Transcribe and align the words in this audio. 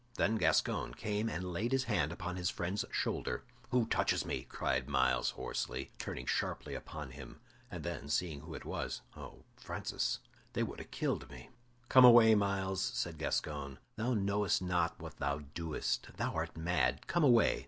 Then 0.15 0.37
Gascoyne 0.39 0.95
came 0.95 1.29
and 1.29 1.53
laid 1.53 1.71
his 1.71 1.83
hand 1.83 2.17
on 2.21 2.35
his 2.35 2.49
friend's 2.49 2.83
shoulder. 2.89 3.43
"Who 3.69 3.85
touches 3.85 4.25
me?" 4.25 4.47
cried 4.49 4.89
Myles, 4.89 5.29
hoarsely, 5.29 5.91
turning 5.99 6.25
sharply 6.25 6.73
upon 6.73 7.11
him; 7.11 7.39
and 7.69 7.83
then, 7.83 8.09
seeing 8.09 8.39
who 8.41 8.55
it 8.55 8.65
was, 8.65 9.01
"Oh, 9.15 9.43
Francis, 9.57 10.17
they 10.53 10.63
would 10.63 10.79
ha' 10.81 10.89
killed 10.89 11.29
me!" 11.29 11.51
"Come 11.87 12.03
away, 12.03 12.33
Myles," 12.33 12.81
said 12.81 13.19
Gascoyne; 13.19 13.77
"thou 13.95 14.15
knowest 14.15 14.59
not 14.59 14.99
what 14.99 15.17
thou 15.17 15.41
doest; 15.53 16.07
thou 16.17 16.33
art 16.33 16.57
mad; 16.57 17.05
come 17.05 17.23
away. 17.23 17.59